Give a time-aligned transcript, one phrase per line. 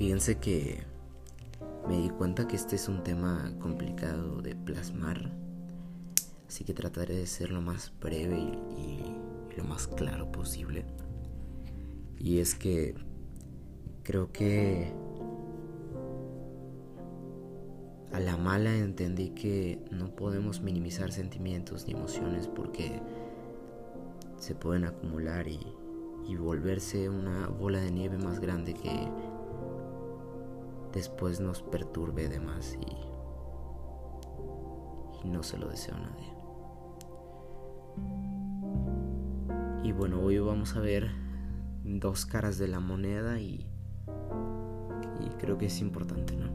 [0.00, 0.82] Fíjense que
[1.86, 5.30] me di cuenta que este es un tema complicado de plasmar,
[6.48, 8.38] así que trataré de ser lo más breve
[8.78, 9.02] y,
[9.58, 10.86] lo más claro posible.
[12.18, 12.94] Y es que
[14.02, 14.90] creo que
[18.10, 23.02] a la mala entendí que no podemos minimizar sentimientos ni emociones porque
[24.38, 25.60] se pueden acumular y,
[26.26, 29.10] y volverse una bola de nieve más grande que
[30.92, 32.96] después nos perturbe de más y,
[35.26, 36.32] no se lo deseo a nadie.
[39.84, 41.10] Y bueno, hoy vamos a ver
[41.84, 43.66] dos caras de la moneda y,
[45.20, 46.50] y creo que es importante, ¿no?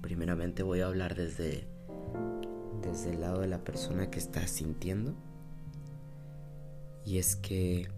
[0.00, 1.68] Primeramente voy a hablar desde,
[2.82, 5.14] desde el lado de la persona que está sintiendo.
[7.04, 7.88] Y es que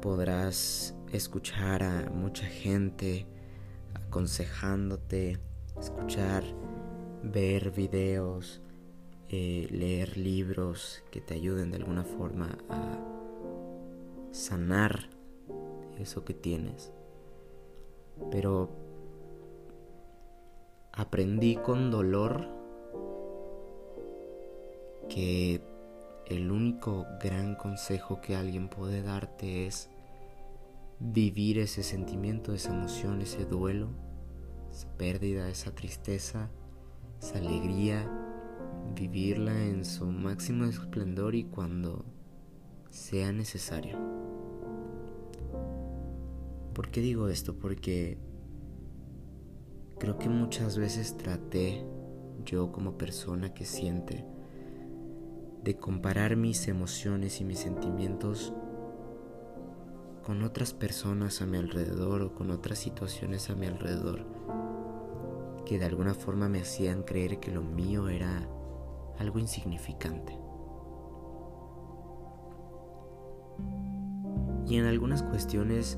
[0.00, 3.26] podrás escuchar a mucha gente
[3.94, 5.38] aconsejándote,
[5.78, 6.44] escuchar,
[7.22, 8.60] ver videos,
[9.28, 12.98] eh, leer libros que te ayuden de alguna forma a
[14.30, 15.08] sanar
[15.98, 16.92] eso que tienes.
[18.30, 18.70] Pero
[20.92, 22.48] aprendí con dolor
[25.08, 25.60] que
[26.26, 29.90] el único gran consejo que alguien puede darte es
[30.98, 33.90] vivir ese sentimiento, esa emoción, ese duelo,
[34.70, 36.50] esa pérdida, esa tristeza,
[37.20, 38.10] esa alegría,
[38.94, 42.04] vivirla en su máximo esplendor y cuando
[42.90, 43.98] sea necesario.
[46.72, 47.58] ¿Por qué digo esto?
[47.58, 48.18] Porque
[49.98, 51.84] creo que muchas veces traté
[52.44, 54.24] yo como persona que siente
[55.62, 58.52] de comparar mis emociones y mis sentimientos
[60.26, 64.26] con otras personas a mi alrededor o con otras situaciones a mi alrededor
[65.64, 68.48] que de alguna forma me hacían creer que lo mío era
[69.20, 70.36] algo insignificante.
[74.66, 75.96] Y en algunas cuestiones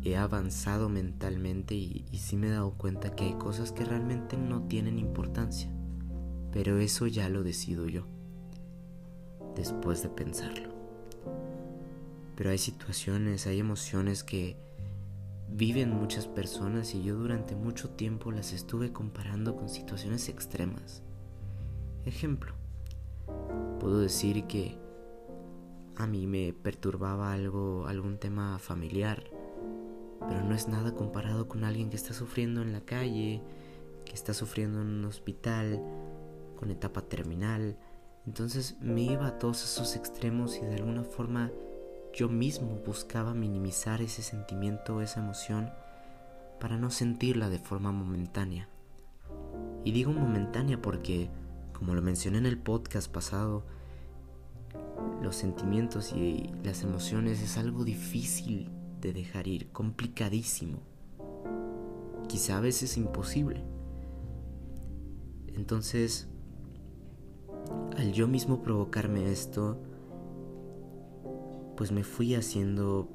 [0.00, 4.62] he avanzado mentalmente y, sí me he dado cuenta que hay cosas que realmente no
[4.62, 5.70] tienen importancia.
[6.52, 8.06] Pero eso ya lo decido yo,
[9.54, 10.81] después de pensarlo.
[12.42, 14.56] Pero hay situaciones, hay emociones que
[15.48, 21.02] viven muchas personas y yo durante mucho tiempo las estuve comparando con situaciones extremas.
[22.04, 22.52] Ejemplo,
[23.78, 24.76] puedo decir que
[25.94, 29.22] a mí me perturbaba algo, algún tema familiar,
[30.28, 33.40] pero no es nada comparado con alguien que está sufriendo en la calle,
[34.04, 35.80] que está sufriendo en un hospital,
[36.58, 37.78] con etapa terminal.
[38.26, 41.52] Entonces me iba a todos esos extremos y de alguna forma
[42.12, 45.70] yo mismo buscaba minimizar ese sentimiento, esa emoción,
[46.60, 48.68] para no sentirla de forma momentánea.
[49.84, 51.30] Y digo momentánea porque,
[51.72, 53.64] como lo mencioné en el podcast pasado,
[55.22, 58.70] los sentimientos y las emociones es algo difícil
[59.00, 60.78] de dejar ir, complicadísimo.
[62.28, 63.64] Quizá a veces imposible.
[65.48, 66.28] Entonces,
[67.96, 69.80] al yo mismo provocarme esto,
[71.76, 73.08] pues me fui haciendo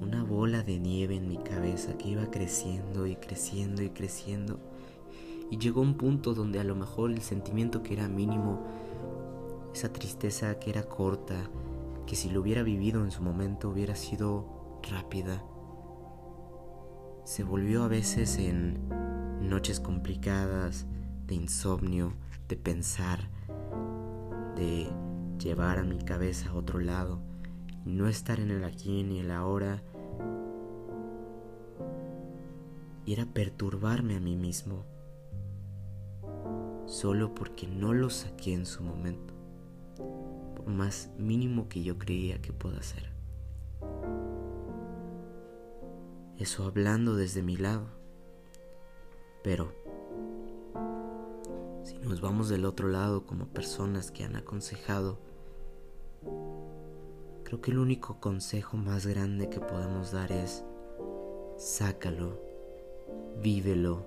[0.00, 4.58] una bola de nieve en mi cabeza que iba creciendo y creciendo y creciendo.
[5.50, 8.64] Y llegó un punto donde a lo mejor el sentimiento que era mínimo,
[9.74, 11.50] esa tristeza que era corta,
[12.06, 15.44] que si lo hubiera vivido en su momento hubiera sido rápida,
[17.24, 18.88] se volvió a veces en
[19.42, 20.86] noches complicadas,
[21.26, 22.14] de insomnio,
[22.48, 23.28] de pensar,
[24.56, 24.88] de
[25.38, 27.29] llevar a mi cabeza a otro lado
[27.84, 29.82] no estar en el aquí ni el ahora.
[33.06, 34.84] Y era perturbarme a mí mismo,
[36.86, 39.34] solo porque no lo saqué en su momento,
[40.54, 43.10] por más mínimo que yo creía que pueda ser.
[46.38, 47.86] Eso hablando desde mi lado.
[49.42, 49.72] Pero,
[51.84, 55.18] si nos vamos del otro lado como personas que han aconsejado
[57.50, 60.64] Creo que el único consejo más grande que podemos dar es
[61.58, 62.40] sácalo,
[63.42, 64.06] vívelo,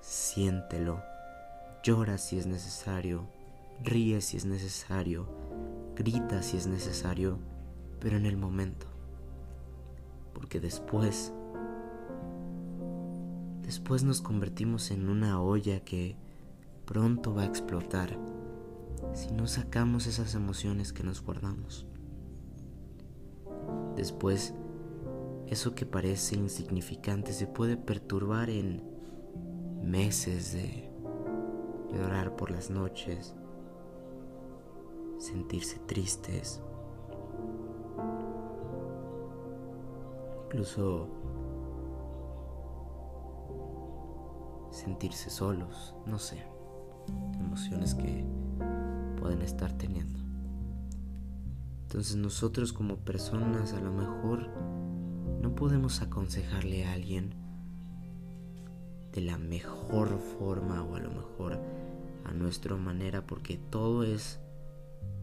[0.00, 1.02] siéntelo,
[1.82, 3.26] llora si es necesario,
[3.82, 5.26] ríe si es necesario,
[5.96, 7.40] grita si es necesario,
[7.98, 8.86] pero en el momento.
[10.32, 11.32] Porque después,
[13.62, 16.14] después nos convertimos en una olla que
[16.84, 18.16] pronto va a explotar
[19.14, 21.88] si no sacamos esas emociones que nos guardamos.
[23.96, 24.54] Después
[25.46, 28.82] eso que parece insignificante se puede perturbar en
[29.82, 30.90] meses de
[31.92, 33.34] llorar por las noches,
[35.18, 36.60] sentirse tristes,
[40.46, 41.08] incluso
[44.70, 46.42] sentirse solos, no sé,
[47.38, 48.24] emociones que
[49.20, 50.23] pueden estar teniendo.
[51.94, 54.48] Entonces nosotros como personas a lo mejor
[55.40, 57.36] no podemos aconsejarle a alguien
[59.12, 61.60] de la mejor forma o a lo mejor
[62.24, 64.40] a nuestra manera porque todo es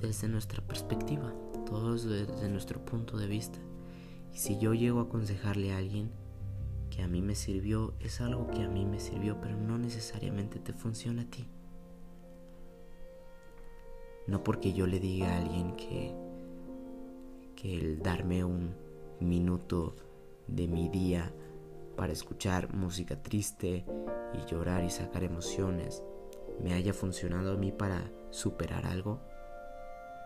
[0.00, 1.34] desde nuestra perspectiva,
[1.66, 3.58] todo es desde nuestro punto de vista.
[4.32, 6.12] Y si yo llego a aconsejarle a alguien
[6.88, 10.60] que a mí me sirvió, es algo que a mí me sirvió, pero no necesariamente
[10.60, 11.48] te funciona a ti.
[14.28, 16.29] No porque yo le diga a alguien que,
[17.60, 18.74] que el darme un
[19.20, 19.94] minuto
[20.46, 21.30] de mi día
[21.94, 23.84] para escuchar música triste
[24.32, 26.02] y llorar y sacar emociones
[26.62, 29.20] me haya funcionado a mí para superar algo,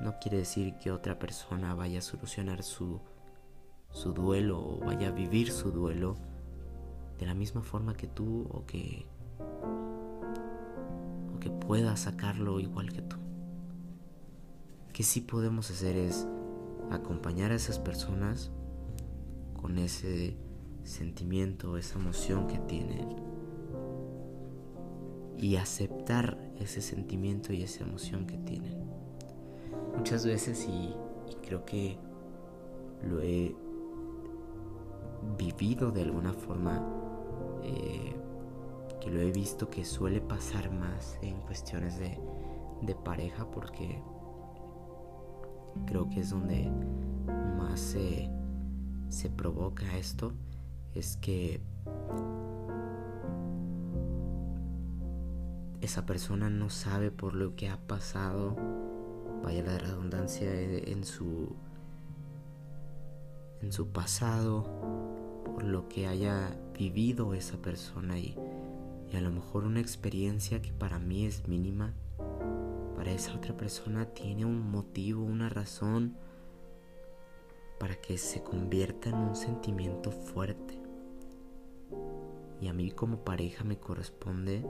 [0.00, 3.00] no quiere decir que otra persona vaya a solucionar su,
[3.90, 6.16] su duelo o vaya a vivir su duelo
[7.18, 9.06] de la misma forma que tú o que,
[11.34, 13.16] o que pueda sacarlo igual que tú.
[14.92, 16.28] Que sí podemos hacer es
[16.90, 18.50] acompañar a esas personas
[19.54, 20.36] con ese
[20.84, 23.16] sentimiento, esa emoción que tienen
[25.36, 28.86] y aceptar ese sentimiento y esa emoción que tienen.
[29.96, 30.94] Muchas veces y,
[31.42, 31.98] creo que
[33.02, 33.54] lo he
[35.38, 36.84] vivido de alguna forma,
[37.62, 38.16] eh,
[39.00, 42.18] que lo he visto que suele pasar más en cuestiones de,
[42.82, 44.00] de pareja porque
[45.86, 46.70] creo que es donde
[47.58, 48.30] más se
[49.08, 50.32] se provoca esto
[50.94, 51.60] es que
[55.80, 58.56] esa persona no sabe por lo que ha pasado,
[59.42, 61.54] vaya la redundancia, eh, en su
[63.62, 64.64] en su pasado,
[65.44, 68.36] por lo que haya vivido esa persona y,
[69.12, 71.94] y a lo mejor una experiencia que para mí es mínima,
[72.96, 76.16] para esa otra persona tiene un motivo, una razón,
[77.78, 80.80] para que se convierta en un sentimiento fuerte.
[82.60, 84.64] Y a mí como pareja me corresponde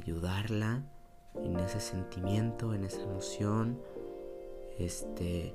[0.00, 0.84] ayudarla
[1.42, 3.80] en ese sentimiento, en esa emoción,
[4.78, 5.54] este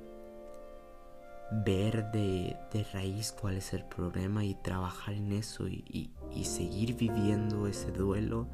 [1.64, 2.58] ver de,
[2.92, 6.12] raíz cuál es el problema y trabajar en eso y
[6.44, 8.48] seguir viviendo ese duelo,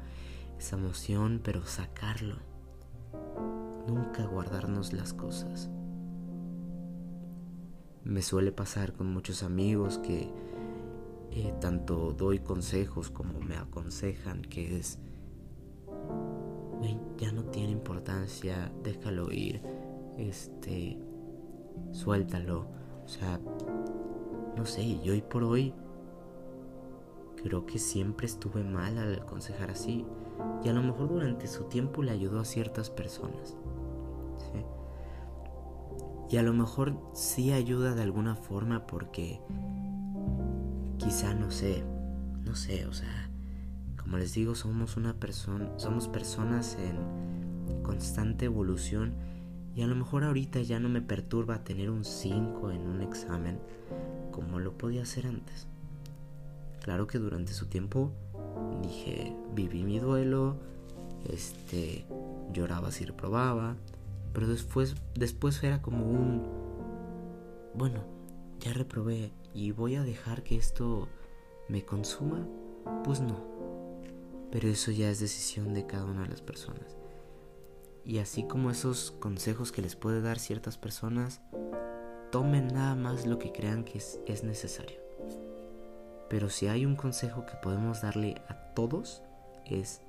[0.58, 2.36] esa emoción, pero sacarlo.
[3.86, 5.70] Nunca guardarnos las cosas.
[8.04, 10.30] Me suele pasar con muchos amigos que
[11.30, 14.98] eh, tanto doy consejos como me aconsejan que es,
[17.18, 19.62] ya no tiene importancia, déjalo ir,
[20.18, 20.98] este,
[21.92, 22.66] suéltalo.
[23.04, 23.40] O sea,
[24.56, 25.74] no sé, y hoy por hoy
[27.42, 30.06] creo que siempre estuve mal al aconsejar así.
[30.64, 33.56] Y a lo mejor durante su tiempo le ayudó a ciertas personas.
[36.30, 39.40] Y a lo mejor sí ayuda de alguna forma porque
[40.98, 41.84] quizá no sé,
[42.42, 43.30] no sé, o sea,
[44.00, 49.14] como les digo, somos una persona, somos personas en constante evolución
[49.76, 53.60] y a lo mejor ahorita ya no me perturba tener un 5 en un examen
[54.32, 55.68] como lo podía hacer antes.
[56.82, 58.12] Claro que durante su tiempo
[58.82, 60.56] dije, viví mi duelo,
[61.28, 62.06] este,
[62.52, 63.76] lloraba si reprobaba,
[64.32, 66.42] pero después, después era como un,
[67.74, 68.00] bueno,
[68.60, 71.08] ya reprobé y voy a dejar que esto
[71.68, 72.46] me consuma.
[73.04, 73.36] Pues no.
[74.50, 76.96] Pero eso ya es decisión de cada una de las personas.
[78.04, 81.40] Y así como esos consejos que les puede dar ciertas personas,
[82.30, 85.03] tomen nada más lo que crean que es, es necesario.
[86.28, 89.22] Pero si hay un consejo que podemos darle a todos,
[89.66, 90.00] es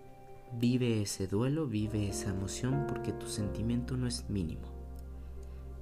[0.54, 4.68] Vive ese duelo, vive esa emoción porque tu sentimiento no es mínimo.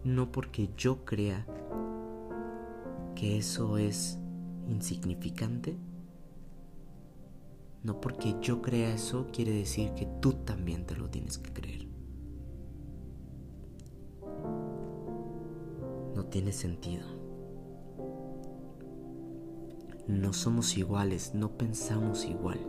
[0.03, 1.45] No porque yo crea
[3.15, 4.17] que eso es
[4.67, 5.77] insignificante.
[7.83, 11.87] No porque yo crea eso quiere decir que tú también te lo tienes que creer.
[16.15, 17.22] No tiene sentido.
[20.07, 22.59] No somos iguales, no pensamos igual.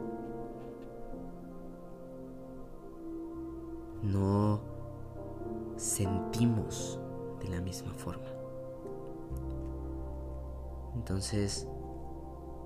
[4.05, 4.61] no
[5.76, 7.00] sentimos
[7.41, 8.29] de la misma forma.
[10.95, 11.67] Entonces,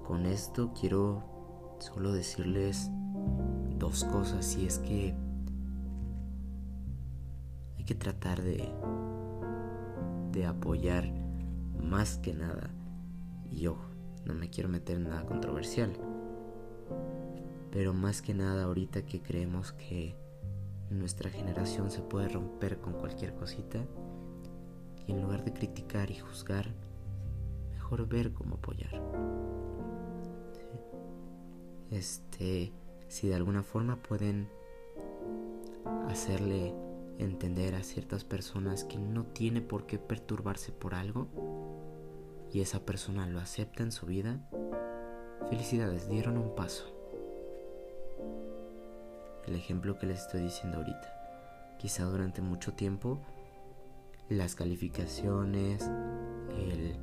[0.06, 1.22] con esto quiero
[1.78, 2.90] solo decirles
[3.78, 5.14] dos cosas y es que
[7.76, 8.68] hay que tratar de
[10.32, 11.10] de apoyar
[11.82, 12.70] más que nada
[13.50, 13.78] y yo
[14.28, 15.92] no me quiero meter en nada controversial.
[17.72, 20.14] Pero más que nada ahorita que creemos que
[20.90, 23.84] nuestra generación se puede romper con cualquier cosita
[25.06, 26.66] y en lugar de criticar y juzgar
[27.72, 29.02] mejor ver cómo apoyar.
[31.90, 32.72] Este
[33.08, 34.48] si de alguna forma pueden
[36.08, 36.74] hacerle
[37.18, 41.26] entender a ciertas personas que no tiene por qué perturbarse por algo
[42.52, 44.40] y esa persona lo acepta en su vida,
[45.48, 46.94] felicidades, dieron un paso.
[49.46, 51.76] El ejemplo que les estoy diciendo ahorita.
[51.78, 53.20] Quizá durante mucho tiempo
[54.28, 55.90] las calificaciones,
[56.58, 56.96] el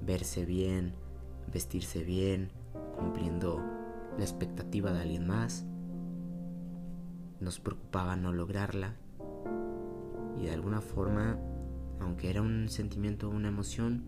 [0.00, 0.94] verse bien,
[1.52, 2.50] vestirse bien,
[2.96, 3.60] cumpliendo
[4.16, 5.66] la expectativa de alguien más,
[7.40, 8.96] nos preocupaba no lograrla
[10.40, 11.38] y de alguna forma,
[12.00, 14.04] aunque era un sentimiento, una emoción,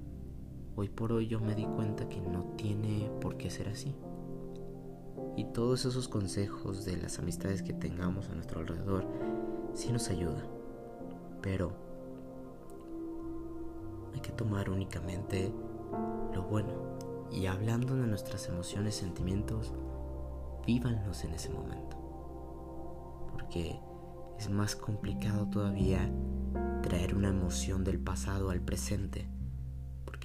[0.76, 3.96] hoy por hoy yo me di cuenta que no tiene por qué ser así.
[5.34, 9.06] Y todos esos consejos de las amistades que tengamos a nuestro alrededor
[9.74, 10.46] sí nos ayudan.
[11.40, 11.72] Pero
[14.14, 15.52] hay que tomar únicamente
[16.34, 16.96] lo bueno.
[17.32, 19.72] Y hablando de nuestras emociones, sentimientos,
[20.66, 21.96] vívanlos en ese momento.
[23.32, 23.80] Porque
[24.38, 26.10] es más complicado todavía
[26.82, 29.35] traer una emoción del pasado al presente.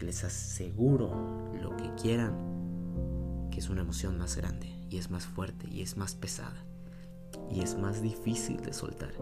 [0.02, 5.70] Les aseguro lo que quieran, que es una emoción más grande y es más fuerte
[5.70, 6.66] y es más pesada
[7.52, 9.14] y es más difícil de soltar.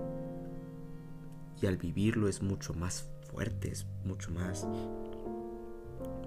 [1.61, 4.65] Y al vivirlo es mucho más fuerte, es mucho más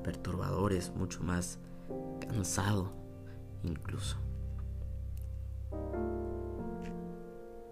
[0.04, 1.58] perturbador, es mucho más
[2.20, 2.92] cansado
[3.62, 4.18] incluso.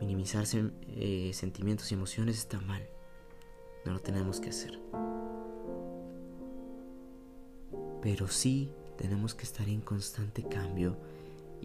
[0.01, 2.89] Minimizar eh, sentimientos y emociones está mal.
[3.85, 4.81] No lo tenemos que hacer.
[8.03, 10.97] Pero sí tenemos que estar en constante cambio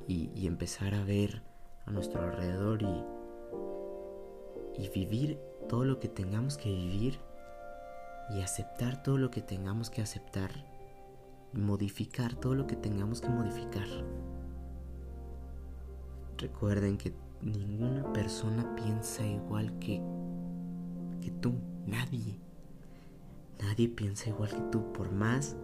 [0.08, 1.42] y, empezar a ver
[1.86, 3.04] a nuestro alrededor y,
[4.82, 7.20] y vivir todo lo que tengamos que vivir
[8.30, 10.52] y aceptar todo lo que tengamos que aceptar
[11.54, 13.88] y modificar todo lo que tengamos que modificar.
[16.38, 20.02] Recuerden que ninguna persona piensa igual que,
[21.22, 21.54] que tú,
[21.86, 22.38] nadie.
[23.62, 25.56] Nadie piensa igual que tú, por más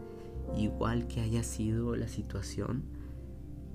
[0.55, 2.83] igual que haya sido la situación,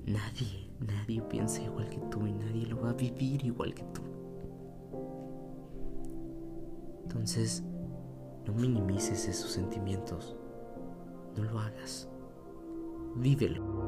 [0.07, 4.03] nadie, nadie piensa igual que tú y nadie lo va a vivir igual que tú.
[7.03, 7.63] Entonces,
[8.47, 10.37] no minimices esos sentimientos,
[11.37, 12.09] no lo hagas,
[13.17, 13.86] vívelo.